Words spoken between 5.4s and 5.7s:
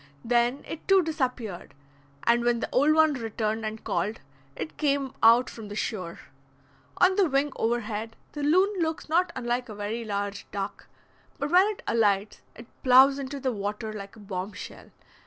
from